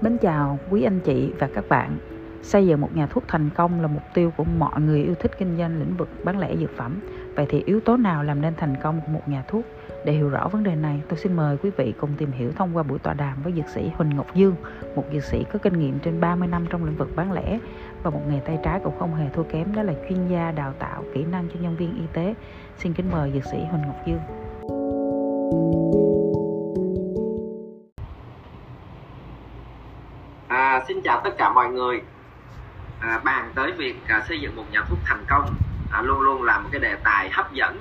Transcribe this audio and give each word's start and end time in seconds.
Mến 0.00 0.18
chào 0.18 0.58
quý 0.70 0.82
anh 0.82 1.00
chị 1.00 1.32
và 1.38 1.48
các 1.54 1.64
bạn. 1.68 1.98
Xây 2.42 2.66
dựng 2.66 2.80
một 2.80 2.96
nhà 2.96 3.06
thuốc 3.06 3.24
thành 3.28 3.50
công 3.56 3.80
là 3.80 3.88
mục 3.88 4.02
tiêu 4.14 4.32
của 4.36 4.44
mọi 4.44 4.80
người 4.80 5.02
yêu 5.02 5.14
thích 5.14 5.30
kinh 5.38 5.58
doanh 5.58 5.78
lĩnh 5.78 5.96
vực 5.96 6.08
bán 6.24 6.38
lẻ 6.38 6.56
dược 6.56 6.70
phẩm. 6.76 7.00
Vậy 7.36 7.46
thì 7.48 7.62
yếu 7.66 7.80
tố 7.80 7.96
nào 7.96 8.22
làm 8.22 8.42
nên 8.42 8.54
thành 8.56 8.74
công 8.82 9.00
của 9.00 9.12
một 9.12 9.28
nhà 9.28 9.44
thuốc? 9.48 9.64
Để 10.04 10.12
hiểu 10.12 10.28
rõ 10.28 10.48
vấn 10.48 10.62
đề 10.62 10.74
này, 10.74 11.02
tôi 11.08 11.18
xin 11.18 11.36
mời 11.36 11.56
quý 11.62 11.70
vị 11.76 11.94
cùng 12.00 12.10
tìm 12.18 12.32
hiểu 12.32 12.52
thông 12.52 12.76
qua 12.76 12.82
buổi 12.82 12.98
tọa 12.98 13.14
đàm 13.14 13.42
với 13.42 13.52
dược 13.52 13.68
sĩ 13.68 13.90
Huỳnh 13.94 14.16
Ngọc 14.16 14.34
Dương, 14.34 14.54
một 14.94 15.04
dược 15.12 15.24
sĩ 15.24 15.44
có 15.52 15.58
kinh 15.58 15.78
nghiệm 15.78 15.98
trên 15.98 16.20
30 16.20 16.48
năm 16.48 16.66
trong 16.70 16.84
lĩnh 16.84 16.96
vực 16.96 17.08
bán 17.16 17.32
lẻ 17.32 17.58
và 18.02 18.10
một 18.10 18.22
nghề 18.28 18.40
tay 18.40 18.58
trái 18.64 18.80
cũng 18.84 18.98
không 18.98 19.14
hề 19.14 19.28
thua 19.28 19.42
kém 19.42 19.74
đó 19.74 19.82
là 19.82 19.92
chuyên 20.08 20.28
gia 20.28 20.52
đào 20.52 20.72
tạo 20.78 21.04
kỹ 21.14 21.24
năng 21.24 21.48
cho 21.48 21.60
nhân 21.60 21.76
viên 21.76 21.94
y 21.94 22.04
tế. 22.12 22.34
Xin 22.78 22.92
kính 22.92 23.10
mời 23.10 23.30
dược 23.34 23.44
sĩ 23.44 23.58
Huỳnh 23.70 23.82
Ngọc 23.82 23.96
Dương. 24.06 24.20
À, 30.80 30.84
xin 30.88 31.00
chào 31.04 31.20
tất 31.24 31.30
cả 31.38 31.48
mọi 31.48 31.68
người. 31.68 32.02
À, 33.00 33.20
bàn 33.24 33.52
tới 33.54 33.72
việc 33.72 33.96
à, 34.08 34.24
xây 34.28 34.40
dựng 34.40 34.56
một 34.56 34.64
nhà 34.70 34.82
thuốc 34.88 34.98
thành 35.04 35.24
công 35.28 35.54
à, 35.90 36.02
luôn 36.02 36.20
luôn 36.20 36.42
là 36.42 36.58
một 36.58 36.68
cái 36.72 36.80
đề 36.80 36.96
tài 37.04 37.30
hấp 37.30 37.52
dẫn. 37.52 37.78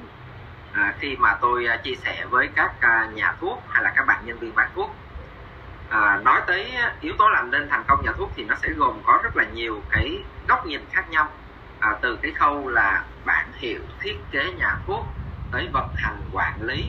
À, 0.74 0.94
khi 1.00 1.16
mà 1.18 1.38
tôi 1.42 1.66
à, 1.66 1.78
chia 1.78 1.96
sẻ 1.96 2.26
với 2.30 2.50
các 2.56 2.72
à, 2.80 3.10
nhà 3.14 3.34
thuốc 3.42 3.64
hay 3.70 3.84
là 3.84 3.94
các 3.96 4.08
bạn 4.08 4.26
nhân 4.26 4.40
viên 4.40 4.56
bán 4.56 4.70
thuốc. 4.76 4.96
À, 5.90 6.20
nói 6.24 6.42
tới 6.48 6.76
yếu 7.02 7.14
tố 7.18 7.30
làm 7.30 7.52
nên 7.52 7.70
thành 7.70 7.84
công 7.88 8.06
nhà 8.06 8.12
thuốc 8.18 8.32
thì 8.36 8.44
nó 8.44 8.56
sẽ 8.56 8.70
gồm 8.70 9.02
có 9.04 9.20
rất 9.24 9.38
là 9.38 9.44
nhiều 9.54 9.82
cái 9.90 10.24
góc 10.48 10.66
nhìn 10.66 10.82
khác 10.92 11.10
nhau. 11.10 11.28
À, 11.80 11.96
từ 12.02 12.16
cái 12.22 12.32
khâu 12.32 12.68
là 12.68 13.04
bạn 13.26 13.48
hiểu 13.54 13.82
thiết 14.00 14.16
kế 14.32 14.52
nhà 14.58 14.76
thuốc 14.88 15.06
tới 15.52 15.70
vận 15.74 15.90
hành 15.96 16.18
quản 16.34 16.62
lý. 16.62 16.86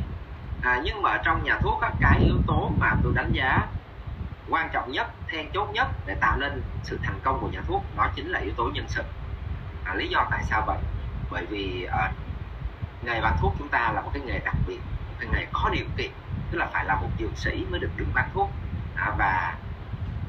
À, 0.62 0.80
nhưng 0.84 1.02
mà 1.02 1.20
trong 1.24 1.44
nhà 1.44 1.58
thuốc 1.62 1.78
các 1.80 1.92
cái 2.00 2.20
yếu 2.24 2.36
tố 2.46 2.72
mà 2.78 2.94
tôi 3.02 3.12
đánh 3.16 3.30
giá 3.32 3.66
quan 4.50 4.68
trọng 4.72 4.92
nhất 4.92 5.10
then 5.28 5.50
chốt 5.54 5.68
nhất 5.72 5.88
để 6.06 6.14
tạo 6.14 6.36
nên 6.36 6.62
sự 6.84 6.98
thành 7.02 7.20
công 7.22 7.40
của 7.40 7.48
nhà 7.48 7.60
thuốc 7.66 7.84
đó 7.96 8.10
chính 8.16 8.28
là 8.28 8.38
yếu 8.38 8.52
tố 8.56 8.70
nhân 8.74 8.84
sự. 8.88 9.02
À, 9.84 9.94
lý 9.94 10.08
do 10.08 10.26
tại 10.30 10.44
sao 10.50 10.64
vậy? 10.66 10.78
Bởi 11.30 11.46
vì 11.46 11.86
à, 11.92 12.12
nghề 13.02 13.20
bán 13.20 13.36
thuốc 13.40 13.54
chúng 13.58 13.68
ta 13.68 13.92
là 13.92 14.00
một 14.00 14.10
cái 14.14 14.22
nghề 14.26 14.38
đặc 14.38 14.56
biệt 14.66 14.78
một 15.08 15.14
cái 15.18 15.28
nghề 15.32 15.46
có 15.52 15.70
điều 15.72 15.84
kiện 15.96 16.10
tức 16.50 16.58
là 16.58 16.66
phải 16.72 16.84
là 16.84 16.94
một 16.94 17.08
dược 17.18 17.36
sĩ 17.36 17.66
mới 17.70 17.80
được 17.80 17.90
đứng 17.96 18.08
bán 18.14 18.30
thuốc. 18.34 18.50
À, 18.96 19.14
và 19.18 19.54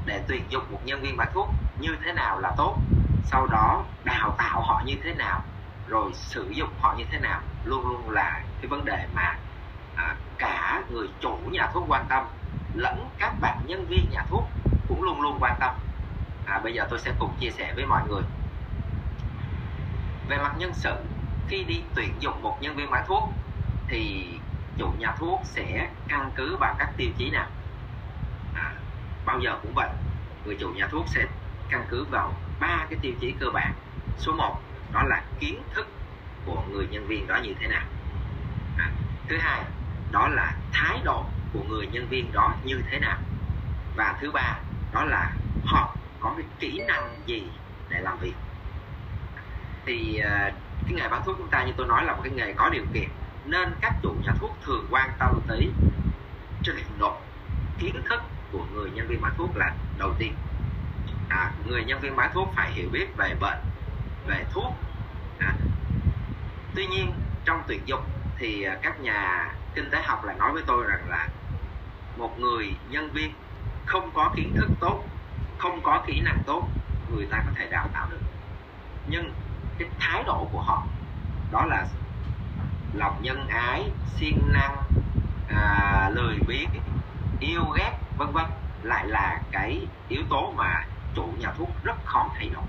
để 0.06 0.22
tuyển 0.28 0.44
dụng 0.50 0.64
một 0.72 0.80
nhân 0.86 1.02
viên 1.02 1.18
bán 1.18 1.30
thuốc 1.34 1.50
như 1.80 1.96
thế 2.04 2.14
nào 2.14 2.40
là 2.40 2.52
tốt 2.58 2.78
sau 3.26 3.48
đó 3.48 3.84
đào 4.04 4.36
tạo 4.38 4.62
họ 4.62 4.82
như 4.86 4.96
thế 5.04 5.14
nào 5.14 5.42
rồi 5.88 6.12
sử 6.14 6.50
dụng 6.50 6.70
họ 6.80 6.96
như 6.98 7.04
thế 7.12 7.20
nào 7.20 7.42
luôn 7.64 7.88
luôn 7.88 8.10
là 8.10 8.42
cái 8.62 8.68
vấn 8.68 8.86
đề 8.86 9.08
mà 9.16 9.36
à, 9.96 10.16
cả 10.38 10.82
người 10.92 11.08
chủ 11.20 11.38
nhà 11.52 11.70
thuốc 11.74 11.86
quan 11.88 12.06
tâm 12.10 12.26
lẫn 12.74 13.10
các 13.20 13.34
bạn 13.42 13.58
nhân 13.68 13.86
viên 13.86 14.10
nhà 14.10 14.26
thuốc 14.30 14.50
cũng 14.88 15.04
luôn 15.04 15.22
luôn 15.22 15.38
quan 15.40 15.58
tâm. 15.60 15.76
À, 16.46 16.60
bây 16.64 16.74
giờ 16.74 16.88
tôi 16.90 17.00
sẽ 17.00 17.14
cùng 17.20 17.32
chia 17.40 17.50
sẻ 17.50 17.74
với 17.76 17.86
mọi 17.86 18.02
người. 18.10 18.24
Về 20.30 20.38
mặt 20.38 20.54
nhân 20.58 20.72
sự 20.74 20.96
khi 21.48 21.64
đi 21.64 21.82
tuyển 21.96 22.14
dụng 22.20 22.42
một 22.42 22.58
nhân 22.62 22.76
viên 22.76 22.92
bán 22.92 23.06
thuốc 23.08 23.30
thì 23.88 24.28
chủ 24.78 24.92
nhà 25.00 25.16
thuốc 25.20 25.42
sẽ 25.44 25.90
căn 26.08 26.32
cứ 26.36 26.58
vào 26.60 26.76
các 26.80 26.90
tiêu 26.98 27.10
chí 27.18 27.30
nào? 27.30 27.48
À, 28.56 28.74
bao 29.26 29.40
giờ 29.40 29.58
cũng 29.62 29.74
vậy 29.76 29.90
người 30.46 30.58
chủ 30.60 30.70
nhà 30.70 30.88
thuốc 30.88 31.08
sẽ 31.08 31.26
căn 31.70 31.86
cứ 31.90 32.06
vào 32.12 32.34
ba 32.60 32.86
cái 32.90 33.00
tiêu 33.02 33.14
chí 33.20 33.34
cơ 33.40 33.48
bản. 33.54 33.74
Số 34.18 34.34
1 34.34 34.62
đó 34.94 35.04
là 35.04 35.24
kiến 35.40 35.62
thức 35.74 35.88
của 36.46 36.64
người 36.72 36.88
nhân 36.92 37.08
viên 37.08 37.28
đó 37.28 37.40
như 37.44 37.54
thế 37.60 37.68
nào? 37.68 37.84
À, 38.78 38.92
thứ 39.28 39.38
hai 39.38 39.62
đó 40.12 40.28
là 40.28 40.56
thái 40.72 41.00
độ 41.04 41.26
của 41.54 41.60
người 41.70 41.88
nhân 41.88 42.08
viên 42.10 42.32
đó 42.32 42.54
như 42.64 42.82
thế 42.92 43.00
nào? 43.00 43.18
Và 43.96 44.18
thứ 44.22 44.32
ba 44.32 44.60
đó 44.94 45.04
là 45.04 45.34
họ 45.66 45.96
có 46.20 46.34
cái 46.38 46.46
kỹ 46.60 46.82
năng 46.88 47.16
gì 47.26 47.44
để 47.90 48.02
làm 48.02 48.18
việc? 48.20 48.34
Thì 49.86 50.18
à, 50.18 50.52
cái 50.86 50.94
nghề 50.94 51.10
bán 51.10 51.22
thuốc 51.26 51.36
chúng 51.38 51.50
ta 51.50 51.64
như 51.64 51.74
tôi 51.78 51.88
nói 51.88 52.06
là 52.06 52.16
một 52.16 52.22
cái 52.24 52.34
nghề 52.36 52.54
có 52.54 52.70
điều 52.70 52.84
kiện 52.94 53.10
nên 53.46 53.74
các 53.82 53.96
chủ 54.04 54.16
nhà 54.24 54.34
thuốc 54.40 54.58
thường 54.66 54.88
quan 54.90 55.10
tâm 55.20 55.40
tới 55.48 55.70
trình 56.64 56.86
độ 57.00 57.18
kiến 57.80 57.96
thức 58.10 58.22
của 58.52 58.66
người 58.74 58.92
nhân 58.92 59.08
viên 59.08 59.22
bán 59.22 59.34
thuốc 59.38 59.58
là 59.58 59.76
đầu 59.98 60.14
tiên. 60.20 60.34
À, 61.30 61.52
người 61.66 61.84
nhân 61.84 62.00
viên 62.00 62.16
bán 62.16 62.32
thuốc 62.34 62.54
phải 62.56 62.72
hiểu 62.72 62.90
biết 62.92 63.08
về 63.18 63.36
bệnh 63.40 63.60
về 64.28 64.46
thuốc 64.54 64.74
à, 65.40 65.54
tuy 66.76 66.86
nhiên 66.86 67.12
trong 67.46 67.64
tuyển 67.68 67.82
dụng 67.86 68.04
thì 68.38 68.64
à, 68.64 68.78
các 68.82 69.02
nhà 69.02 69.52
kinh 69.76 69.90
tế 69.90 70.02
học 70.02 70.26
lại 70.26 70.36
nói 70.40 70.52
với 70.54 70.64
tôi 70.68 70.86
rằng 70.88 71.10
là 71.10 71.28
một 72.22 72.40
người 72.40 72.76
nhân 72.90 73.10
viên 73.14 73.34
không 73.86 74.12
có 74.14 74.32
kiến 74.36 74.54
thức 74.56 74.70
tốt 74.80 75.04
không 75.58 75.82
có 75.84 76.04
kỹ 76.08 76.22
năng 76.22 76.38
tốt 76.46 76.68
người 77.16 77.26
ta 77.26 77.44
có 77.46 77.52
thể 77.56 77.68
đào 77.72 77.88
tạo 77.94 78.08
được. 78.10 78.22
Nhưng 79.08 79.34
cái 79.78 79.90
thái 80.00 80.24
độ 80.24 80.48
của 80.52 80.62
họ 80.62 80.84
đó 81.52 81.66
là 81.66 81.86
lòng 82.94 83.20
nhân 83.22 83.48
ái 83.48 83.84
siêng 84.16 84.54
năng 84.54 84.78
à, 85.50 86.10
lười 86.14 86.36
biếng 86.48 86.70
yêu 87.40 87.64
ghét 87.78 87.92
vân 88.18 88.32
vân 88.32 88.46
lại 88.84 89.08
là 89.08 89.42
cái 89.52 89.88
yếu 90.10 90.22
tố 90.30 90.54
mà 90.58 90.86
chủ 91.16 91.28
nhà 91.40 91.52
thuốc 91.58 91.70
rất 91.84 91.96
khó 92.06 92.30
thay 92.36 92.50
đổi. 92.50 92.64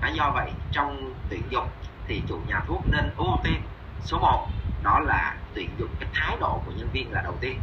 À, 0.00 0.08
do 0.08 0.30
vậy 0.34 0.50
trong 0.72 1.14
tuyển 1.28 1.42
dụng 1.50 1.68
thì 2.06 2.22
chủ 2.28 2.38
nhà 2.46 2.60
thuốc 2.66 2.82
nên 2.90 3.10
ưu 3.16 3.36
tiên 3.44 3.62
số 4.00 4.18
1 4.18 4.48
đó 4.82 5.00
là 5.00 5.36
tuyển 5.54 5.70
dụng 5.78 5.90
cái 6.00 6.08
thái 6.14 6.36
độ 6.40 6.60
của 6.66 6.72
nhân 6.76 6.88
viên 6.92 7.12
là 7.12 7.22
đầu 7.22 7.34
tiên 7.40 7.60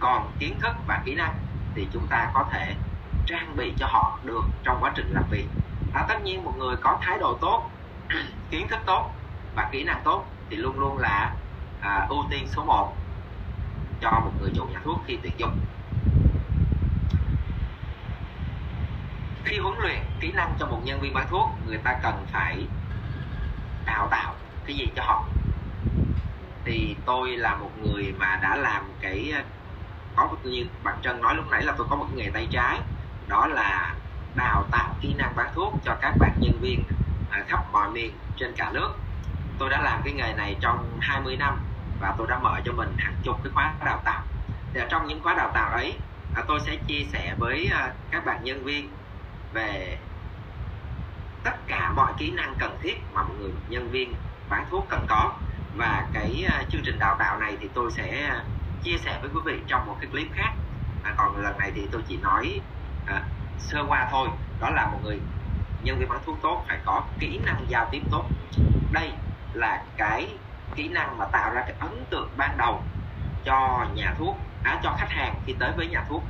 còn 0.00 0.32
kiến 0.38 0.54
thức 0.60 0.72
và 0.86 1.02
kỹ 1.04 1.14
năng 1.14 1.34
thì 1.74 1.86
chúng 1.92 2.06
ta 2.06 2.30
có 2.34 2.44
thể 2.52 2.74
trang 3.26 3.56
bị 3.56 3.72
cho 3.78 3.86
họ 3.86 4.18
được 4.24 4.42
trong 4.62 4.78
quá 4.80 4.92
trình 4.96 5.10
làm 5.12 5.24
việc. 5.30 5.46
À, 5.94 6.04
tất 6.08 6.22
nhiên 6.24 6.44
một 6.44 6.54
người 6.58 6.76
có 6.76 6.98
thái 7.02 7.18
độ 7.18 7.38
tốt 7.40 7.70
kiến 8.50 8.68
thức 8.68 8.78
tốt 8.86 9.10
và 9.54 9.68
kỹ 9.72 9.84
năng 9.84 10.00
tốt 10.04 10.24
thì 10.50 10.56
luôn 10.56 10.78
luôn 10.78 10.98
là 10.98 11.34
à, 11.80 12.06
ưu 12.08 12.24
tiên 12.30 12.46
số 12.46 12.64
1 12.64 12.96
cho 14.00 14.10
một 14.10 14.30
người 14.40 14.50
chủ 14.54 14.64
nhà 14.64 14.80
thuốc 14.84 15.00
khi 15.06 15.18
tuyển 15.22 15.32
dụng. 15.36 15.58
Khi 19.44 19.58
huấn 19.58 19.78
luyện 19.78 19.98
kỹ 20.20 20.32
năng 20.32 20.54
cho 20.58 20.66
một 20.66 20.80
nhân 20.84 21.00
viên 21.00 21.14
bán 21.14 21.26
thuốc 21.30 21.48
người 21.66 21.78
ta 21.78 21.98
cần 22.02 22.26
phải 22.32 22.66
đào 23.86 24.08
tạo 24.10 24.34
cái 24.66 24.76
gì 24.76 24.86
cho 24.96 25.02
họ? 25.02 25.24
Thì 26.64 26.96
tôi 27.04 27.36
là 27.36 27.56
một 27.56 27.70
người 27.82 28.14
mà 28.18 28.38
đã 28.42 28.56
làm 28.56 28.92
cái 29.00 29.32
có 30.20 30.26
một 30.26 30.36
như 30.44 30.66
bạn 30.84 30.94
Trân 31.02 31.22
nói 31.22 31.34
lúc 31.34 31.50
nãy 31.50 31.62
là 31.62 31.74
tôi 31.78 31.86
có 31.90 31.96
một 31.96 32.06
nghề 32.14 32.30
tay 32.34 32.48
trái. 32.50 32.80
Đó 33.28 33.46
là 33.46 33.94
đào 34.34 34.64
tạo 34.70 34.94
kỹ 35.00 35.14
năng 35.18 35.36
bán 35.36 35.50
thuốc 35.54 35.74
cho 35.84 35.96
các 36.00 36.14
bạn 36.18 36.32
nhân 36.40 36.58
viên 36.60 36.82
ở 37.30 37.38
khắp 37.48 37.64
mọi 37.72 37.90
miền, 37.90 38.12
trên 38.36 38.52
cả 38.56 38.70
nước. 38.72 38.90
Tôi 39.58 39.70
đã 39.70 39.82
làm 39.82 40.00
cái 40.04 40.12
nghề 40.12 40.34
này 40.34 40.56
trong 40.60 40.98
20 41.00 41.36
năm 41.36 41.58
và 42.00 42.14
tôi 42.18 42.26
đã 42.26 42.38
mở 42.38 42.60
cho 42.64 42.72
mình 42.72 42.94
hàng 42.98 43.14
chục 43.22 43.36
cái 43.44 43.52
khóa 43.54 43.74
đào 43.84 44.00
tạo. 44.04 44.22
Và 44.74 44.86
trong 44.88 45.06
những 45.06 45.22
khóa 45.22 45.34
đào 45.34 45.50
tạo 45.54 45.70
ấy 45.70 45.94
à, 46.34 46.42
tôi 46.48 46.60
sẽ 46.60 46.76
chia 46.86 47.04
sẻ 47.12 47.34
với 47.38 47.70
à, 47.72 47.92
các 48.10 48.24
bạn 48.24 48.44
nhân 48.44 48.64
viên 48.64 48.90
về 49.52 49.98
tất 51.44 51.56
cả 51.66 51.92
mọi 51.96 52.12
kỹ 52.18 52.30
năng 52.30 52.54
cần 52.58 52.78
thiết 52.82 52.96
mà 53.12 53.22
một 53.22 53.34
người 53.40 53.52
nhân 53.68 53.90
viên 53.90 54.14
bán 54.48 54.64
thuốc 54.70 54.86
cần 54.88 55.06
có. 55.08 55.32
Và 55.76 56.06
cái 56.12 56.46
chương 56.70 56.82
trình 56.84 56.98
đào 56.98 57.16
tạo 57.18 57.40
này 57.40 57.56
thì 57.60 57.68
tôi 57.74 57.92
sẽ 57.92 58.30
chia 58.82 58.96
sẻ 59.04 59.18
với 59.20 59.30
quý 59.34 59.40
vị 59.44 59.60
trong 59.66 59.86
một 59.86 59.96
cái 60.00 60.10
clip 60.10 60.28
khác. 60.32 60.52
À, 61.02 61.14
còn 61.16 61.36
lần 61.36 61.58
này 61.58 61.72
thì 61.74 61.88
tôi 61.92 62.02
chỉ 62.08 62.16
nói 62.16 62.60
à, 63.06 63.22
sơ 63.58 63.84
qua 63.88 64.08
thôi. 64.10 64.28
Đó 64.60 64.70
là 64.70 64.86
một 64.86 64.98
người 65.04 65.20
nhân 65.82 65.98
viên 65.98 66.08
bán 66.08 66.20
thuốc 66.26 66.38
tốt 66.42 66.64
phải 66.68 66.78
có 66.84 67.02
kỹ 67.18 67.40
năng 67.44 67.64
giao 67.68 67.88
tiếp 67.90 68.02
tốt. 68.10 68.24
Đây 68.92 69.12
là 69.52 69.84
cái 69.96 70.28
kỹ 70.74 70.88
năng 70.88 71.18
mà 71.18 71.24
tạo 71.24 71.54
ra 71.54 71.60
cái 71.60 71.74
ấn 71.78 72.04
tượng 72.10 72.30
ban 72.36 72.56
đầu 72.58 72.82
cho 73.44 73.86
nhà 73.94 74.14
thuốc 74.18 74.36
à, 74.64 74.80
cho 74.82 74.94
khách 74.98 75.10
hàng 75.10 75.34
khi 75.46 75.54
tới 75.58 75.72
với 75.76 75.86
nhà 75.86 76.04
thuốc. 76.08 76.22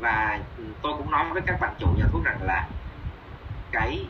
Và 0.00 0.40
tôi 0.82 0.92
cũng 0.98 1.10
nói 1.10 1.24
với 1.32 1.42
các 1.46 1.60
bạn 1.60 1.74
chủ 1.78 1.86
nhà 1.98 2.04
thuốc 2.12 2.24
rằng 2.24 2.42
là 2.42 2.68
cái 3.72 4.06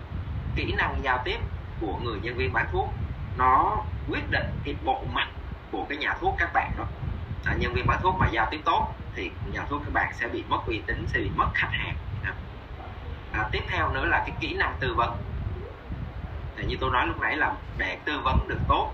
kỹ 0.56 0.74
năng 0.76 1.00
giao 1.02 1.18
tiếp 1.24 1.38
của 1.80 1.98
người 2.02 2.18
nhân 2.22 2.36
viên 2.36 2.52
bán 2.52 2.66
thuốc 2.72 2.88
nó 3.38 3.76
quyết 4.08 4.30
định 4.30 4.46
cái 4.64 4.74
bộ 4.84 5.04
mặt 5.12 5.28
của 5.72 5.86
cái 5.88 5.98
nhà 5.98 6.14
thuốc 6.20 6.34
các 6.38 6.52
bạn 6.52 6.72
đó 6.78 6.84
à, 7.46 7.54
nhân 7.58 7.74
viên 7.74 7.86
bán 7.86 8.00
thuốc 8.02 8.14
mà 8.18 8.28
giao 8.30 8.48
tiếp 8.50 8.60
tốt 8.64 8.94
thì 9.14 9.30
nhà 9.52 9.64
thuốc 9.68 9.82
các 9.84 9.92
bạn 9.92 10.12
sẽ 10.14 10.28
bị 10.28 10.44
mất 10.48 10.58
uy 10.66 10.80
tín 10.86 11.06
sẽ 11.08 11.18
bị 11.18 11.30
mất 11.36 11.48
khách 11.54 11.70
hàng. 11.70 11.96
À, 12.24 12.32
à, 13.32 13.48
tiếp 13.52 13.62
theo 13.68 13.92
nữa 13.92 14.04
là 14.04 14.18
cái 14.18 14.36
kỹ 14.40 14.54
năng 14.54 14.76
tư 14.80 14.94
vấn. 14.94 15.16
Thì 16.56 16.64
như 16.66 16.76
tôi 16.80 16.90
nói 16.90 17.06
lúc 17.06 17.20
nãy 17.20 17.36
là 17.36 17.54
để 17.78 17.98
tư 18.04 18.20
vấn 18.24 18.48
được 18.48 18.60
tốt 18.68 18.92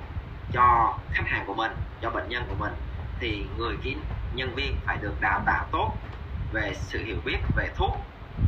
cho 0.53 0.95
khách 1.13 1.27
hàng 1.27 1.45
của 1.47 1.55
mình 1.55 1.73
cho 2.03 2.11
bệnh 2.11 2.29
nhân 2.29 2.45
của 2.49 2.55
mình 2.59 2.73
thì 3.21 3.45
người 3.57 3.77
kỹ 3.83 3.97
nhân 4.35 4.55
viên 4.55 4.77
phải 4.87 4.97
được 5.03 5.21
đào 5.21 5.43
tạo 5.47 5.67
tốt 5.73 5.93
về 6.53 6.73
sự 6.75 7.05
hiểu 7.05 7.17
biết 7.25 7.39
về 7.57 7.69
thuốc 7.77 7.97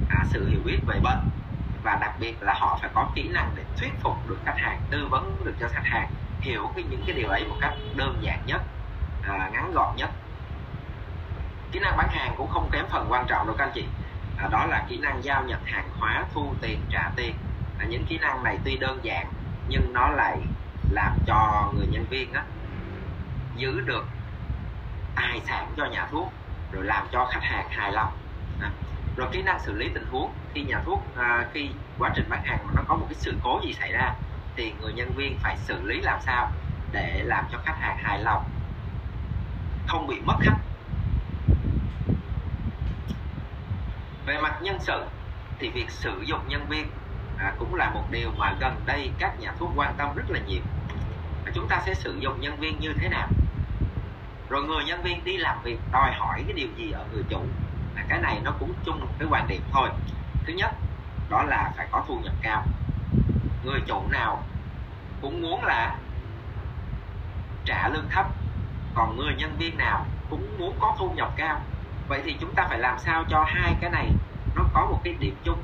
à, 0.09 0.25
sự 0.29 0.49
hiểu 0.49 0.61
biết 0.65 0.79
về 0.87 1.00
bệnh 1.03 1.19
và 1.83 1.99
đặc 2.00 2.15
biệt 2.21 2.43
là 2.43 2.55
họ 2.57 2.79
phải 2.81 2.91
có 2.95 3.11
kỹ 3.15 3.29
năng 3.29 3.50
để 3.57 3.62
thuyết 3.77 3.91
phục 4.00 4.29
được 4.29 4.39
khách 4.45 4.57
hàng 4.57 4.81
tư 4.91 5.07
vấn 5.11 5.37
được 5.45 5.55
cho 5.61 5.69
khách 5.69 5.85
hàng 5.85 6.11
hiểu 6.41 6.71
cái 6.75 6.85
những 6.91 7.03
cái 7.07 7.17
điều 7.17 7.29
ấy 7.29 7.45
một 7.49 7.57
cách 7.61 7.75
đơn 7.97 8.19
giản 8.21 8.39
nhất 8.47 8.62
à, 9.29 9.50
ngắn 9.53 9.73
gọn 9.75 9.97
nhất. 9.97 10.11
Kỹ 11.73 11.81
năng 11.81 11.97
bán 11.97 12.09
hàng 12.09 12.35
cũng 12.37 12.49
không 12.50 12.69
kém 12.73 12.85
phần 12.91 13.06
quan 13.11 13.26
trọng 13.29 13.47
đâu 13.47 13.56
các 13.59 13.65
anh 13.65 13.73
chị. 13.75 13.85
À, 14.38 14.49
đó 14.50 14.67
là 14.67 14.85
kỹ 14.88 14.99
năng 14.99 15.25
giao 15.25 15.43
nhận 15.44 15.65
hàng 15.65 15.88
hóa 15.99 16.25
thu 16.35 16.55
tiền 16.61 16.81
trả 16.91 17.11
tiền. 17.17 17.35
À, 17.79 17.87
những 17.88 18.05
kỹ 18.09 18.19
năng 18.19 18.44
này 18.44 18.59
tuy 18.65 18.76
đơn 18.76 18.99
giản 19.03 19.26
nhưng 19.69 19.93
nó 19.93 20.09
lại 20.09 20.38
làm 20.91 21.12
cho 21.26 21.71
người 21.75 21.87
nhân 21.87 22.05
viên 22.11 22.32
á, 22.32 22.44
giữ 23.56 23.81
được 23.81 24.06
tài 25.15 25.41
sản 25.47 25.73
cho 25.76 25.85
nhà 25.85 26.06
thuốc 26.11 26.32
rồi 26.73 26.85
làm 26.85 27.06
cho 27.12 27.25
khách 27.31 27.43
hàng 27.43 27.69
hài 27.71 27.93
lòng. 27.93 28.12
À, 28.61 28.71
rồi 29.17 29.29
kỹ 29.32 29.43
năng 29.43 29.61
xử 29.61 29.73
lý 29.73 29.88
tình 29.94 30.06
huống. 30.11 30.32
Khi 30.55 30.62
nhà 30.62 30.81
thuốc 30.85 31.03
à, 31.17 31.47
khi 31.53 31.71
quá 31.99 32.11
trình 32.15 32.26
bán 32.29 32.44
hàng 32.44 32.67
nó 32.75 32.82
có 32.88 32.97
một 32.97 33.06
cái 33.09 33.15
sự 33.15 33.35
cố 33.43 33.61
gì 33.65 33.73
xảy 33.73 33.93
ra 33.93 34.15
thì 34.56 34.73
người 34.81 34.93
nhân 34.93 35.12
viên 35.17 35.38
phải 35.38 35.56
xử 35.56 35.82
lý 35.82 36.00
làm 36.00 36.21
sao 36.21 36.50
để 36.93 37.23
làm 37.25 37.44
cho 37.53 37.59
khách 37.65 37.76
hàng 37.81 37.97
hài 37.97 38.19
lòng 38.19 38.44
không 39.87 40.07
bị 40.07 40.21
mất 40.25 40.37
khách. 40.41 40.59
Về 44.27 44.39
mặt 44.43 44.63
nhân 44.63 44.79
sự 44.81 45.05
thì 45.59 45.69
việc 45.69 45.91
sử 45.91 46.23
dụng 46.27 46.41
nhân 46.49 46.67
viên 46.69 46.87
à, 47.39 47.53
cũng 47.59 47.75
là 47.75 47.91
một 47.91 48.05
điều 48.11 48.31
mà 48.37 48.55
gần 48.61 48.81
đây 48.87 49.11
các 49.19 49.41
nhà 49.41 49.53
thuốc 49.59 49.71
quan 49.77 49.95
tâm 49.97 50.15
rất 50.17 50.25
là 50.29 50.41
nhiều. 50.47 50.63
À, 51.45 51.53
chúng 51.55 51.69
ta 51.69 51.83
sẽ 51.87 51.95
sử 51.95 52.17
dụng 52.21 52.41
nhân 52.41 52.57
viên 52.61 52.81
như 52.81 52.93
thế 52.99 53.09
nào? 53.09 53.29
Rồi 54.49 54.65
người 54.65 54.85
nhân 54.85 55.03
viên 55.03 55.25
đi 55.25 55.37
làm 55.37 55.63
việc 55.63 55.79
đòi 55.93 56.13
hỏi 56.13 56.43
cái 56.47 56.53
điều 56.53 56.69
gì 56.77 56.91
ở 56.91 57.05
người 57.13 57.23
chủ? 57.29 57.41
À, 57.97 58.05
cái 58.09 58.21
này 58.21 58.41
nó 58.45 58.53
cũng 58.59 58.73
chung 58.85 59.01
một 59.01 59.13
cái 59.19 59.29
quan 59.31 59.49
điểm 59.49 59.63
thôi. 59.73 59.89
Thứ 60.47 60.53
nhất 60.53 60.75
đó 61.31 61.43
là 61.43 61.73
phải 61.77 61.89
có 61.91 62.05
thu 62.09 62.21
nhập 62.25 62.35
cao. 62.43 62.65
Người 63.65 63.81
chủ 63.87 64.03
nào 64.11 64.43
cũng 65.23 65.43
muốn 65.43 65.65
là 65.65 65.97
trả 67.65 67.89
lương 67.89 68.09
thấp 68.11 68.27
còn 68.94 69.17
người 69.17 69.35
nhân 69.35 69.56
viên 69.58 69.76
nào 69.76 70.06
cũng 70.31 70.58
muốn 70.58 70.76
có 70.81 70.96
thu 70.99 71.11
nhập 71.17 71.32
cao? 71.37 71.61
Vậy 72.08 72.23
thì 72.25 72.37
chúng 72.41 72.55
ta 72.55 72.67
phải 72.69 72.79
làm 72.79 72.99
sao 72.99 73.25
cho 73.29 73.44
hai 73.49 73.75
cái 73.81 73.91
này 73.91 74.11
nó 74.56 74.62
có 74.73 74.87
một 74.87 75.00
cái 75.05 75.14
điểm 75.19 75.37
chung? 75.44 75.62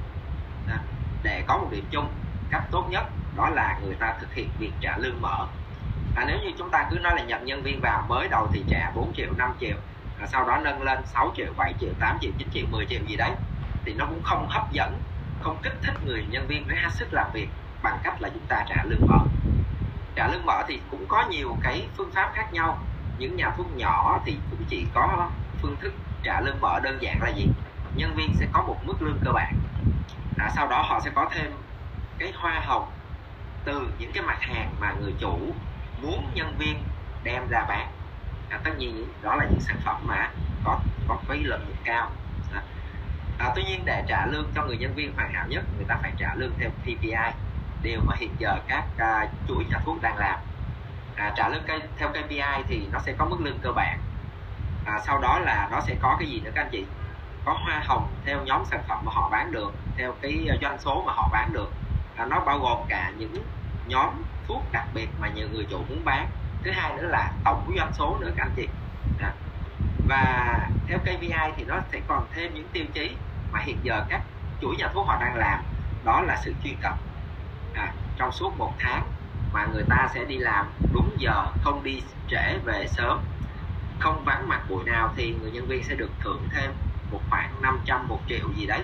À, 0.68 0.78
để 1.22 1.44
có 1.46 1.58
một 1.58 1.68
điểm 1.70 1.84
chung 1.90 2.08
cách 2.50 2.62
tốt 2.70 2.86
nhất 2.90 3.04
đó 3.36 3.48
là 3.48 3.78
người 3.84 3.94
ta 3.94 4.14
thực 4.20 4.34
hiện 4.34 4.48
việc 4.58 4.72
trả 4.80 4.96
lương 4.96 5.20
mở. 5.20 5.46
À, 6.16 6.24
nếu 6.28 6.38
như 6.42 6.50
chúng 6.58 6.70
ta 6.70 6.86
cứ 6.90 6.98
nói 6.98 7.12
là 7.16 7.22
nhận 7.22 7.44
nhân 7.44 7.62
viên 7.62 7.80
vào 7.80 8.04
mới 8.08 8.28
đầu 8.28 8.48
thì 8.52 8.64
trả 8.68 8.90
4 8.94 9.12
triệu 9.16 9.28
5 9.36 9.52
triệu 9.60 9.76
à, 10.20 10.26
sau 10.26 10.46
đó 10.48 10.58
nâng 10.62 10.82
lên 10.82 10.98
6 11.06 11.32
triệu 11.36 11.52
7 11.56 11.74
triệu 11.80 11.90
8 11.98 12.18
triệu 12.20 12.32
9 12.38 12.48
triệu 12.52 12.66
10 12.70 12.86
triệu 12.86 13.00
gì 13.06 13.16
đấy 13.16 13.30
thì 13.84 13.94
nó 13.94 14.06
cũng 14.06 14.22
không 14.22 14.46
hấp 14.48 14.72
dẫn 14.72 14.98
không 15.42 15.56
kích 15.62 15.76
thích 15.82 15.94
người 16.04 16.24
nhân 16.30 16.46
viên 16.46 16.68
để 16.68 16.76
hết 16.76 16.90
sức 16.92 17.08
làm 17.12 17.26
việc 17.32 17.48
bằng 17.82 17.98
cách 18.02 18.22
là 18.22 18.28
chúng 18.28 18.46
ta 18.48 18.64
trả 18.68 18.84
lương 18.84 19.06
mở. 19.06 19.18
Trả 20.14 20.28
lương 20.28 20.46
mở 20.46 20.62
thì 20.68 20.80
cũng 20.90 21.06
có 21.08 21.24
nhiều 21.30 21.56
cái 21.62 21.86
phương 21.96 22.10
pháp 22.12 22.32
khác 22.34 22.52
nhau 22.52 22.78
những 23.20 23.36
nhà 23.36 23.50
thuốc 23.56 23.76
nhỏ 23.76 24.20
thì 24.24 24.36
cũng 24.50 24.64
chỉ 24.68 24.86
có 24.94 25.30
phương 25.62 25.76
thức 25.80 25.92
trả 26.22 26.40
lương 26.40 26.60
mở 26.60 26.80
đơn 26.82 26.98
giản 27.00 27.22
là 27.22 27.28
gì? 27.28 27.46
Nhân 27.94 28.14
viên 28.14 28.34
sẽ 28.34 28.46
có 28.52 28.62
một 28.62 28.76
mức 28.84 29.02
lương 29.02 29.18
cơ 29.24 29.32
bản. 29.32 29.54
À, 30.38 30.50
sau 30.56 30.68
đó 30.68 30.82
họ 30.82 31.00
sẽ 31.00 31.10
có 31.14 31.30
thêm 31.34 31.52
cái 32.18 32.32
hoa 32.36 32.60
hồng 32.66 32.90
từ 33.64 33.88
những 33.98 34.12
cái 34.12 34.22
mặt 34.22 34.38
hàng 34.40 34.74
mà 34.80 34.92
người 35.00 35.12
chủ 35.20 35.38
muốn 36.02 36.30
nhân 36.34 36.54
viên 36.58 36.76
đem 37.24 37.48
ra 37.50 37.64
bán. 37.68 37.88
À, 38.50 38.60
tất 38.64 38.70
nhiên 38.78 39.06
đó 39.22 39.36
là 39.36 39.44
những 39.44 39.60
sản 39.60 39.76
phẩm 39.84 39.96
mà 40.06 40.30
có 40.64 40.78
có 41.08 41.16
cái 41.28 41.38
lợi 41.38 41.58
nhuận 41.58 41.76
cao. 41.84 42.10
À, 42.54 42.62
à, 43.38 43.52
tuy 43.54 43.62
nhiên 43.62 43.82
để 43.84 44.04
trả 44.08 44.26
lương 44.26 44.50
cho 44.54 44.64
người 44.64 44.76
nhân 44.76 44.94
viên 44.94 45.14
hoàn 45.16 45.32
hảo 45.32 45.46
nhất 45.48 45.64
người 45.76 45.84
ta 45.88 45.98
phải 46.02 46.12
trả 46.18 46.34
lương 46.34 46.52
theo 46.58 46.70
KPI 46.70 47.32
điều 47.82 48.00
mà 48.06 48.14
hiện 48.18 48.30
giờ 48.38 48.56
các 48.68 48.84
uh, 48.94 49.30
chuỗi 49.48 49.64
nhà 49.70 49.78
thuốc 49.84 50.02
đang 50.02 50.16
làm 50.16 50.38
à, 51.16 51.32
trả 51.36 51.48
lương 51.48 51.62
theo 51.96 52.08
KPI 52.08 52.64
thì 52.68 52.88
nó 52.92 52.98
sẽ 52.98 53.12
có 53.18 53.24
mức 53.24 53.40
lương 53.40 53.58
cơ 53.60 53.72
bản. 53.72 53.98
À, 54.84 55.00
sau 55.06 55.18
đó 55.18 55.38
là 55.38 55.68
nó 55.70 55.80
sẽ 55.80 55.96
có 56.00 56.16
cái 56.20 56.28
gì 56.28 56.40
nữa 56.40 56.50
các 56.54 56.62
anh 56.62 56.68
chị? 56.72 56.86
Có 57.44 57.52
hoa 57.52 57.82
hồng 57.86 58.06
theo 58.24 58.44
nhóm 58.44 58.64
sản 58.64 58.82
phẩm 58.88 59.04
mà 59.04 59.12
họ 59.14 59.28
bán 59.32 59.52
được 59.52 59.72
theo 59.96 60.12
cái 60.22 60.46
ờ, 60.48 60.56
doanh 60.62 60.78
số 60.78 61.04
mà 61.06 61.12
họ 61.12 61.28
bán 61.32 61.52
được. 61.52 61.72
À, 62.16 62.26
nó 62.26 62.40
bao 62.40 62.58
gồm 62.58 62.78
cả 62.88 63.12
những 63.16 63.34
nhóm 63.86 64.22
thuốc 64.48 64.62
đặc 64.72 64.84
biệt 64.94 65.08
mà 65.20 65.28
nhiều 65.28 65.48
người 65.52 65.66
chủ 65.70 65.78
muốn 65.88 66.04
bán. 66.04 66.30
Thứ 66.64 66.70
hai 66.70 66.94
nữa 66.96 67.08
là 67.08 67.32
tổng 67.44 67.72
doanh 67.78 67.92
số 67.94 68.18
nữa 68.20 68.30
các 68.36 68.44
anh 68.44 68.52
chị. 68.56 68.68
À. 69.18 69.32
và 70.08 70.24
theo 70.86 70.98
KPI 70.98 71.52
thì 71.56 71.64
nó 71.64 71.80
sẽ 71.92 72.00
còn 72.06 72.26
thêm 72.32 72.54
những 72.54 72.68
tiêu 72.72 72.84
chí 72.94 73.16
mà 73.52 73.60
hiện 73.60 73.78
giờ 73.82 74.06
các 74.08 74.22
chuỗi 74.60 74.76
nhà 74.76 74.88
thuốc 74.94 75.06
họ 75.06 75.18
đang 75.20 75.36
làm. 75.36 75.64
Đó 76.04 76.20
là 76.20 76.36
sự 76.44 76.54
truy 76.64 76.76
cập 76.82 76.94
à, 77.74 77.94
trong 78.16 78.32
suốt 78.32 78.58
một 78.58 78.74
tháng 78.78 79.02
mà 79.52 79.66
người 79.66 79.84
ta 79.88 80.08
sẽ 80.14 80.24
đi 80.24 80.36
làm 80.38 80.66
đúng 80.92 81.10
giờ 81.18 81.44
không 81.62 81.82
đi 81.82 82.02
trễ 82.28 82.58
về 82.64 82.86
sớm. 82.88 83.18
Không 83.98 84.24
vắng 84.24 84.48
mặt 84.48 84.60
buổi 84.68 84.84
nào 84.84 85.12
thì 85.16 85.34
người 85.40 85.50
nhân 85.50 85.66
viên 85.66 85.84
sẽ 85.84 85.94
được 85.94 86.10
thưởng 86.20 86.48
thêm 86.50 86.70
một 87.10 87.20
khoảng 87.30 87.62
500 87.62 88.08
một 88.08 88.20
triệu 88.28 88.48
gì 88.56 88.66
đấy. 88.66 88.82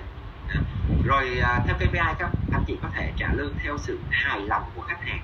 Rồi 1.05 1.39
à, 1.43 1.61
theo 1.67 1.77
KPI 1.77 2.15
các 2.19 2.31
anh 2.53 2.65
chị 2.67 2.79
có 2.83 2.89
thể 2.95 3.13
trả 3.17 3.29
lương 3.33 3.55
theo 3.63 3.79
sự 3.79 3.99
hài 4.11 4.41
lòng 4.41 4.63
của 4.75 4.83
khách 4.83 5.01
hàng. 5.01 5.21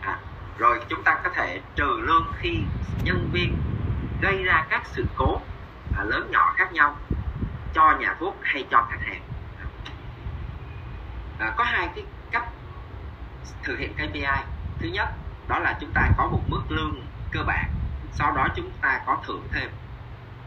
À, 0.00 0.18
rồi 0.58 0.80
chúng 0.88 1.02
ta 1.02 1.20
có 1.24 1.30
thể 1.34 1.60
trừ 1.76 2.00
lương 2.00 2.32
khi 2.38 2.58
nhân 3.04 3.30
viên 3.32 3.56
gây 4.20 4.42
ra 4.42 4.66
các 4.70 4.82
sự 4.86 5.04
cố 5.16 5.40
à, 5.96 6.04
lớn 6.04 6.30
nhỏ 6.30 6.54
khác 6.56 6.72
nhau 6.72 6.96
cho 7.74 7.96
nhà 8.00 8.16
thuốc 8.20 8.36
hay 8.42 8.64
cho 8.70 8.86
khách 8.90 9.06
hàng. 9.06 9.22
À, 11.38 11.54
có 11.56 11.64
hai 11.64 11.88
cái 11.94 12.04
thực 13.62 13.78
hiện 13.78 13.94
KPI 13.94 14.44
thứ 14.80 14.88
nhất 14.88 15.08
đó 15.48 15.58
là 15.58 15.78
chúng 15.80 15.90
ta 15.94 16.10
có 16.16 16.28
một 16.28 16.40
mức 16.48 16.62
lương 16.68 17.06
cơ 17.32 17.42
bản 17.46 17.70
sau 18.12 18.32
đó 18.32 18.48
chúng 18.56 18.70
ta 18.80 19.00
có 19.06 19.18
thưởng 19.26 19.42
thêm. 19.52 19.70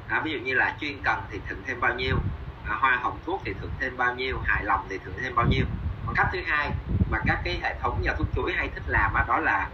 À, 0.08 0.22
ví 0.26 0.32
dụ 0.32 0.40
như 0.40 0.54
là 0.54 0.76
chuyên 0.80 1.04
cần 1.04 1.20
thì 1.32 1.40
thưởng 1.50 1.64
thêm 1.68 1.80
bao 1.80 1.96
nhiêu 1.96 2.18
à, 2.66 2.76
hoa 2.80 3.00
hồng 3.02 3.20
thuốc 3.26 3.42
thì 3.46 3.54
thưởng 3.62 3.72
thêm 3.80 3.98
bao 3.98 4.16
nhiêu 4.16 4.40
hài 4.46 4.64
lòng 4.64 4.88
thì 4.90 4.98
thưởng 5.06 5.14
thêm 5.22 5.36
bao 5.36 5.46
nhiêu. 5.46 5.66
Còn 6.06 6.16
cách 6.16 6.28
thứ 6.34 6.40
hai 6.46 6.72
mà 7.12 7.20
các 7.26 7.42
cái 7.44 7.60
hệ 7.64 7.76
thống 7.82 8.02
nhà 8.02 8.14
thuốc 8.18 8.28
chuỗi 8.36 8.54
hay 8.54 8.70
thích 8.76 8.84
làm 8.88 9.14
đó, 9.14 9.24
đó 9.28 9.38
là 9.40 9.70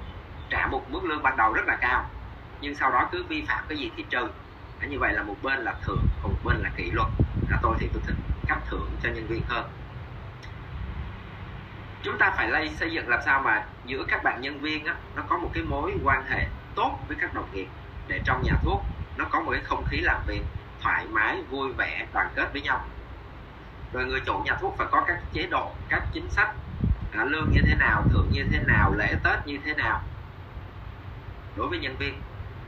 trả 0.50 0.68
một 0.68 0.82
mức 0.90 1.04
lương 1.04 1.24
ban 1.24 1.38
đầu 1.38 1.54
rất 1.54 1.68
là 1.68 1.78
cao 1.82 2.06
nhưng 2.62 2.76
sau 2.76 2.92
đó 2.92 3.10
cứ 3.12 3.24
vi 3.24 3.46
phạm 3.48 3.66
cái 3.70 3.78
gì 3.78 3.92
thì 3.98 4.06
trừ. 4.10 4.28
À, 4.80 4.88
như 4.88 5.00
vậy 5.00 5.14
là 5.14 5.24
một 5.24 5.36
bên 5.42 5.60
là 5.60 5.76
thưởng 5.86 6.06
còn 6.24 6.32
một 6.32 6.40
bên 6.44 6.58
là 6.58 6.70
kỷ 6.78 6.92
luật. 6.92 7.08
À, 7.52 7.60
tôi 7.62 7.76
thì 7.80 7.90
tôi 7.94 8.02
thích 8.06 8.16
cách 8.48 8.60
thưởng 8.70 8.90
cho 9.04 9.10
nhân 9.10 9.28
viên 9.28 9.42
hơn 9.48 9.66
chúng 12.04 12.18
ta 12.18 12.34
phải 12.38 12.48
lay 12.50 12.70
xây 12.70 12.92
dựng 12.92 13.10
làm 13.10 13.20
sao 13.26 13.42
mà 13.42 13.66
giữa 13.86 14.04
các 14.08 14.24
bạn 14.24 14.42
nhân 14.42 14.60
viên 14.60 14.86
á, 14.86 14.96
nó 15.16 15.24
có 15.30 15.38
một 15.38 15.50
cái 15.54 15.64
mối 15.64 15.94
quan 16.04 16.24
hệ 16.30 16.48
tốt 16.76 17.00
với 17.08 17.18
các 17.22 17.34
đồng 17.34 17.50
nghiệp. 17.54 17.68
Để 18.08 18.22
trong 18.26 18.42
nhà 18.44 18.58
thuốc 18.64 18.84
nó 19.18 19.26
có 19.32 19.40
một 19.42 19.52
cái 19.52 19.62
không 19.64 19.86
khí 19.86 20.02
làm 20.02 20.22
việc 20.26 20.42
thoải 20.82 21.06
mái 21.08 21.42
vui 21.50 21.74
vẻ 21.74 22.08
đoàn 22.14 22.28
kết 22.36 22.50
với 22.54 22.62
nhau. 22.62 22.86
Rồi 23.94 24.06
người 24.06 24.22
chủ 24.26 24.38
nhà 24.46 24.58
thuốc 24.62 24.76
phải 24.78 24.88
có 24.92 25.04
các 25.08 25.20
chế 25.34 25.48
độ 25.52 25.72
các 25.90 26.04
chính 26.14 26.30
sách 26.30 26.56
à, 27.12 27.26
lương 27.26 27.52
như 27.52 27.62
thế 27.68 27.76
nào 27.76 28.08
thưởng 28.12 28.30
như 28.32 28.44
thế 28.52 28.60
nào 28.60 28.94
lễ 28.94 29.16
tết 29.24 29.48
như 29.48 29.58
thế 29.66 29.74
nào 29.74 30.02
đối 31.56 31.68
với 31.68 31.80
nhân 31.80 31.96
viên. 31.98 32.14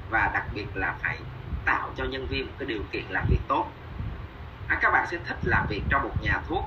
Và 0.10 0.32
đặc 0.34 0.44
biệt 0.54 0.68
là 0.74 0.96
phải 1.02 1.20
tạo 1.66 1.90
cho 1.98 2.04
nhân 2.04 2.28
viên 2.28 2.46
một 2.46 2.54
cái 2.60 2.68
điều 2.68 2.82
kiện 2.92 3.04
làm 3.10 3.26
việc 3.30 3.40
tốt. 3.48 3.72
À, 4.68 4.78
các 4.82 4.92
bạn 4.92 5.08
sẽ 5.12 5.18
thích 5.28 5.38
làm 5.44 5.68
việc 5.70 5.84
trong 5.90 6.04
một 6.04 6.16
nhà 6.22 6.42
thuốc 6.48 6.66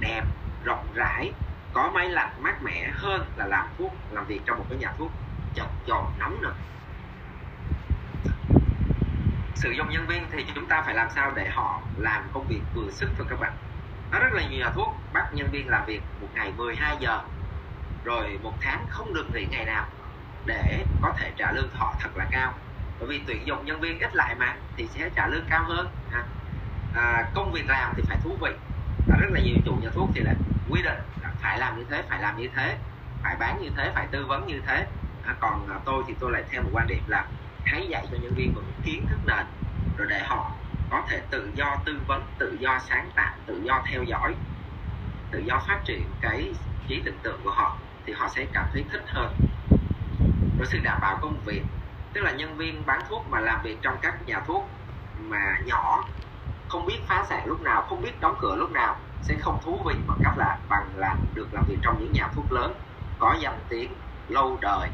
đẹp 0.00 0.22
rộng 0.64 0.86
rãi 0.94 1.32
có 1.72 1.90
máy 1.94 2.08
lạnh 2.08 2.30
mát 2.40 2.62
mẻ 2.62 2.90
hơn 2.94 3.26
là 3.36 3.46
làm 3.46 3.66
thuốc 3.78 3.92
làm 4.10 4.26
việc 4.26 4.40
trong 4.46 4.58
một 4.58 4.64
cái 4.68 4.78
nhà 4.78 4.92
thuốc 4.98 5.10
chật 5.54 5.66
chội 5.86 6.04
nóng 6.18 6.42
nữa 6.42 6.54
sử 9.60 9.70
dụng 9.70 9.88
nhân 9.90 10.06
viên 10.06 10.26
thì 10.32 10.44
chúng 10.54 10.66
ta 10.66 10.82
phải 10.82 10.94
làm 10.94 11.08
sao 11.14 11.32
để 11.36 11.48
họ 11.48 11.80
làm 11.96 12.24
công 12.32 12.46
việc 12.48 12.60
vừa 12.74 12.90
sức 12.90 13.10
thôi 13.18 13.26
các 13.30 13.40
bạn. 13.40 13.52
Nó 14.12 14.18
rất 14.18 14.32
là 14.32 14.42
nhiều 14.48 14.60
nhà 14.60 14.70
thuốc 14.74 14.96
bắt 15.12 15.34
nhân 15.34 15.48
viên 15.52 15.68
làm 15.68 15.86
việc 15.86 16.00
một 16.20 16.28
ngày 16.34 16.52
12 16.56 16.96
giờ 17.00 17.20
rồi 18.04 18.38
một 18.42 18.52
tháng 18.60 18.86
không 18.88 19.14
được 19.14 19.26
nghỉ 19.34 19.46
ngày 19.50 19.64
nào 19.64 19.86
để 20.46 20.84
có 21.00 21.12
thể 21.18 21.32
trả 21.36 21.52
lương 21.52 21.68
họ 21.74 21.94
thật 22.00 22.10
là 22.16 22.26
cao. 22.30 22.54
Bởi 22.98 23.08
vì 23.08 23.20
tuyển 23.26 23.46
dụng 23.46 23.64
nhân 23.64 23.80
viên 23.80 23.98
ít 23.98 24.14
lại 24.14 24.34
mà 24.34 24.56
thì 24.76 24.88
sẽ 24.94 25.10
trả 25.14 25.26
lương 25.26 25.44
cao 25.50 25.64
hơn 25.64 25.88
à, 26.94 27.24
công 27.34 27.52
việc 27.52 27.68
làm 27.68 27.92
thì 27.96 28.02
phải 28.08 28.18
thú 28.24 28.36
vị. 28.40 28.50
Và 29.08 29.16
rất 29.20 29.28
là 29.30 29.40
nhiều 29.40 29.56
chủ 29.64 29.74
nhà 29.82 29.90
thuốc 29.94 30.08
thì 30.14 30.20
là 30.20 30.34
quy 30.70 30.82
định 30.82 30.98
phải 31.42 31.58
làm 31.58 31.78
như 31.78 31.84
thế 31.90 32.02
phải 32.10 32.20
làm 32.20 32.36
như 32.36 32.48
thế 32.56 32.78
phải 33.22 33.36
bán 33.40 33.60
như 33.62 33.70
thế 33.76 33.92
phải 33.94 34.06
tư 34.12 34.26
vấn 34.26 34.46
như 34.46 34.60
thế. 34.66 34.86
À, 35.22 35.36
còn 35.40 35.68
à, 35.68 35.80
tôi 35.84 36.04
thì 36.08 36.14
tôi 36.20 36.32
lại 36.32 36.44
theo 36.50 36.62
một 36.62 36.70
quan 36.72 36.86
điểm 36.86 37.02
là 37.08 37.28
hãy 37.64 37.88
dạy 37.90 38.06
cho 38.10 38.16
nhân 38.22 38.34
viên 38.34 38.54
một 38.54 38.62
kiến 38.82 39.06
thức 39.10 39.18
nền 39.26 39.46
rồi 39.96 40.06
để 40.10 40.18
họ 40.24 40.60
có 40.90 41.06
thể 41.10 41.20
tự 41.30 41.50
do 41.54 41.82
tư 41.86 41.92
vấn 42.08 42.22
tự 42.38 42.56
do 42.60 42.78
sáng 42.88 43.10
tạo 43.14 43.38
tự 43.46 43.60
do 43.64 43.82
theo 43.90 44.02
dõi 44.02 44.34
tự 45.30 45.38
do 45.38 45.60
phát 45.68 45.80
triển 45.84 46.16
cái 46.20 46.54
trí 46.88 47.02
tưởng 47.04 47.18
tượng 47.22 47.40
của 47.44 47.50
họ 47.50 47.86
thì 48.06 48.12
họ 48.12 48.28
sẽ 48.28 48.46
cảm 48.52 48.68
thấy 48.72 48.84
thích 48.92 49.04
hơn. 49.06 49.32
Rồi 50.58 50.66
sự 50.72 50.78
đảm 50.84 51.00
bảo 51.00 51.18
công 51.22 51.44
việc 51.44 51.62
tức 52.12 52.20
là 52.20 52.32
nhân 52.32 52.56
viên 52.56 52.86
bán 52.86 53.00
thuốc 53.08 53.26
mà 53.28 53.40
làm 53.40 53.62
việc 53.62 53.78
trong 53.82 53.96
các 54.02 54.14
nhà 54.26 54.40
thuốc 54.46 54.64
mà 55.16 55.58
nhỏ 55.66 56.04
không 56.68 56.86
biết 56.86 56.98
phá 57.08 57.24
sản 57.28 57.46
lúc 57.46 57.60
nào 57.60 57.82
không 57.82 58.00
biết 58.02 58.20
đóng 58.20 58.36
cửa 58.40 58.56
lúc 58.56 58.70
nào 58.70 59.09
sẽ 59.22 59.34
không 59.40 59.60
thú 59.64 59.78
vị 59.86 59.94
bằng 60.06 60.18
cách 60.22 60.38
là 60.38 60.58
bằng 60.68 60.88
là 60.96 61.16
được 61.34 61.54
làm 61.54 61.64
việc 61.66 61.78
trong 61.82 61.98
những 61.98 62.12
nhà 62.12 62.28
thuốc 62.34 62.52
lớn 62.52 62.74
có 63.18 63.36
danh 63.40 63.58
tiếng 63.68 63.92
lâu 64.28 64.58
đời 64.60 64.88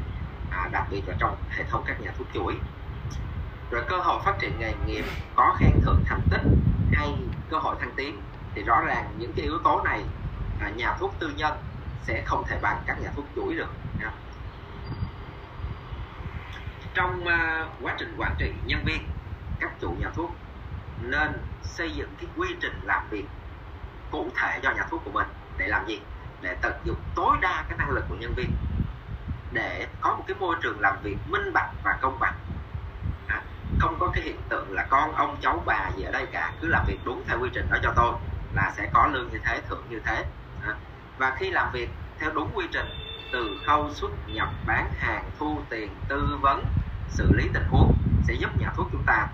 à, 0.49 0.69
đặc 0.71 0.87
biệt 0.89 1.07
là 1.07 1.15
trong 1.19 1.35
hệ 1.49 1.63
thống 1.63 1.83
các 1.87 2.01
nhà 2.01 2.11
thuốc 2.17 2.27
chuỗi 2.33 2.55
rồi 3.71 3.83
cơ 3.87 3.97
hội 3.97 4.21
phát 4.25 4.39
triển 4.39 4.59
nghề 4.59 4.73
nghiệp 4.85 5.05
có 5.35 5.55
khen 5.59 5.71
thưởng 5.81 6.03
thành 6.05 6.21
tích 6.29 6.41
hay 6.91 7.15
cơ 7.49 7.57
hội 7.57 7.75
thăng 7.79 7.91
tiến 7.95 8.21
thì 8.55 8.63
rõ 8.63 8.81
ràng 8.85 9.13
những 9.17 9.33
cái 9.33 9.45
yếu 9.45 9.59
tố 9.63 9.81
này 9.85 10.03
à, 10.59 10.69
nhà 10.75 10.95
thuốc 10.99 11.13
tư 11.19 11.31
nhân 11.37 11.57
sẽ 12.03 12.23
không 12.25 12.43
thể 12.47 12.59
bằng 12.61 12.81
các 12.85 13.01
nhà 13.01 13.09
thuốc 13.15 13.25
chuỗi 13.35 13.55
được 13.55 13.69
nha. 13.99 14.11
trong 16.93 17.25
à, 17.25 17.67
quá 17.81 17.95
trình 17.97 18.15
quản 18.17 18.35
trị 18.37 18.53
nhân 18.65 18.79
viên 18.85 19.01
các 19.59 19.71
chủ 19.81 19.95
nhà 19.99 20.09
thuốc 20.15 20.31
nên 21.01 21.33
xây 21.63 21.91
dựng 21.91 22.09
cái 22.17 22.29
quy 22.37 22.47
trình 22.61 22.79
làm 22.83 23.07
việc 23.09 23.25
cụ 24.11 24.29
thể 24.35 24.59
cho 24.63 24.73
nhà 24.73 24.87
thuốc 24.89 25.01
của 25.05 25.11
mình 25.11 25.27
để 25.57 25.67
làm 25.67 25.85
gì? 25.87 26.01
Để 26.41 26.55
tận 26.61 26.73
dụng 26.83 26.97
tối 27.15 27.37
đa 27.41 27.65
cái 27.69 27.77
năng 27.77 27.89
lực 27.91 28.05
của 28.09 28.15
nhân 28.15 28.33
viên 28.35 28.49
để 29.51 29.87
có 30.01 30.15
một 30.15 30.23
cái 30.27 30.37
môi 30.39 30.55
trường 30.61 30.79
làm 30.79 30.97
việc 31.03 31.17
minh 31.25 31.53
bạch 31.53 31.71
và 31.83 31.91
công 32.01 32.19
bằng. 32.19 32.33
À, 33.27 33.43
không 33.79 33.99
có 33.99 34.11
cái 34.13 34.23
hiện 34.23 34.41
tượng 34.49 34.71
là 34.71 34.87
con 34.89 35.15
ông 35.15 35.37
cháu 35.41 35.63
bà 35.65 35.91
gì 35.97 36.03
ở 36.03 36.11
đây 36.11 36.25
cả 36.31 36.53
cứ 36.61 36.67
làm 36.67 36.85
việc 36.87 36.99
đúng 37.05 37.23
theo 37.27 37.39
quy 37.39 37.49
trình 37.53 37.69
đó 37.69 37.77
cho 37.83 37.93
tôi 37.95 38.13
là 38.53 38.73
sẽ 38.77 38.89
có 38.93 39.07
lương 39.07 39.29
như 39.31 39.39
thế 39.45 39.61
thưởng 39.69 39.85
như 39.89 39.99
thế. 40.05 40.25
À, 40.67 40.75
và 41.17 41.35
khi 41.39 41.51
làm 41.51 41.71
việc 41.73 41.89
theo 42.19 42.31
đúng 42.31 42.51
quy 42.53 42.65
trình 42.71 42.87
từ 43.31 43.49
khâu 43.67 43.93
xuất 43.93 44.11
nhập 44.27 44.49
bán 44.65 44.91
hàng 44.97 45.29
thu 45.39 45.61
tiền 45.69 45.95
tư 46.07 46.37
vấn 46.41 46.63
xử 47.07 47.33
lý 47.33 47.49
tình 47.53 47.65
huống 47.69 47.93
sẽ 48.27 48.33
giúp 48.33 48.49
nhà 48.57 48.73
thuốc 48.75 48.87
chúng 48.91 49.03
ta 49.05 49.27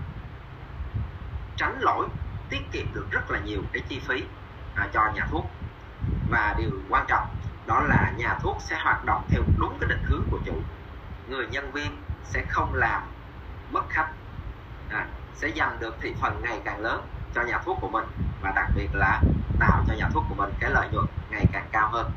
tránh 1.56 1.78
lỗi 1.80 2.08
tiết 2.48 2.60
kiệm 2.72 2.94
được 2.94 3.06
rất 3.10 3.30
là 3.30 3.40
nhiều 3.40 3.62
cái 3.72 3.82
chi 3.88 4.00
phí 4.08 4.24
à, 4.74 4.88
cho 4.92 5.10
nhà 5.14 5.26
thuốc. 5.30 5.46
Và 6.30 6.54
điều 6.58 6.70
quan 6.88 7.04
trọng 7.08 7.26
đó 7.66 7.80
là 7.80 8.12
nhà 8.16 8.38
thuốc 8.42 8.56
sẽ 8.60 8.78
hoạt 8.82 9.04
động 9.04 9.26
theo 9.30 9.42
đúng 9.58 9.78
cái 9.80 9.88
định 9.88 10.02
hướng 10.04 10.22
của 10.30 10.38
chủ. 10.46 10.54
Người 11.28 11.46
nhân 11.46 11.70
viên 11.72 11.96
sẽ 12.24 12.44
không 12.48 12.74
làm 12.74 13.02
mất 13.70 13.82
khách 13.90 14.08
à, 14.90 15.06
sẽ 15.34 15.50
giành 15.56 15.76
được 15.80 15.96
thị 16.00 16.14
phần 16.20 16.40
ngày 16.42 16.60
càng 16.64 16.80
lớn 16.80 17.02
cho 17.34 17.42
nhà 17.42 17.58
thuốc 17.64 17.78
của 17.80 17.88
mình 17.88 18.04
và 18.42 18.52
đặc 18.56 18.66
biệt 18.76 18.94
là 18.94 19.22
tạo 19.58 19.84
cho 19.88 19.94
nhà 19.94 20.08
thuốc 20.12 20.24
của 20.28 20.34
mình 20.34 20.50
cái 20.60 20.70
lợi 20.70 20.88
nhuận 20.92 21.06
ngày 21.30 21.46
càng 21.52 21.68
cao 21.72 21.88
hơn. 21.92 22.10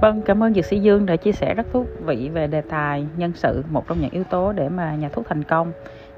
Vâng, 0.00 0.22
cảm 0.22 0.42
ơn 0.42 0.54
Dược 0.54 0.64
sĩ 0.64 0.80
Dương 0.80 1.06
đã 1.06 1.16
chia 1.16 1.32
sẻ 1.32 1.54
rất 1.54 1.66
thú 1.72 1.84
vị 2.04 2.30
về 2.32 2.46
đề 2.46 2.60
tài 2.60 3.06
nhân 3.16 3.32
sự, 3.34 3.62
một 3.70 3.88
trong 3.88 4.00
những 4.00 4.10
yếu 4.10 4.24
tố 4.24 4.52
để 4.52 4.68
mà 4.68 4.94
nhà 4.94 5.08
thuốc 5.08 5.26
thành 5.28 5.44
công. 5.44 5.72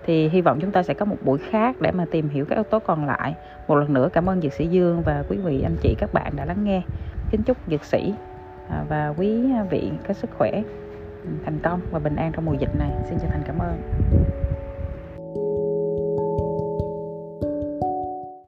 Thì 0.05 0.29
hy 0.29 0.41
vọng 0.41 0.59
chúng 0.61 0.71
ta 0.71 0.83
sẽ 0.83 0.95
có 0.95 1.05
một 1.05 1.17
buổi 1.25 1.39
khác 1.51 1.77
để 1.81 1.91
mà 1.91 2.05
tìm 2.11 2.29
hiểu 2.29 2.45
các 2.45 2.57
yếu 2.57 2.65
tố 2.65 2.79
còn 2.79 3.07
lại. 3.07 3.35
Một 3.69 3.75
lần 3.75 3.93
nữa 3.93 4.09
cảm 4.13 4.29
ơn 4.29 4.41
Dược 4.41 4.53
sĩ 4.53 4.67
Dương 4.67 5.03
và 5.03 5.25
quý 5.29 5.37
vị 5.37 5.63
anh 5.63 5.77
chị 5.83 5.95
các 5.99 6.15
bạn 6.15 6.33
đã 6.37 6.45
lắng 6.45 6.65
nghe. 6.65 6.83
Kính 7.31 7.43
chúc 7.43 7.57
Dược 7.69 7.85
sĩ 7.85 8.15
à, 8.69 8.85
và 8.89 9.15
quý 9.19 9.43
vị 9.71 9.93
có 10.09 10.15
sức 10.15 10.31
khỏe, 10.39 10.63
thành 11.45 11.59
công 11.63 11.81
và 11.91 11.99
bình 11.99 12.17
an 12.17 12.33
trong 12.33 12.45
mùa 12.45 12.55
dịch 12.59 12.75
này. 12.79 12.91
Xin 13.05 13.19
chân 13.19 13.31
thành 13.31 13.43
cảm 13.47 13.59
ơn. 13.59 13.79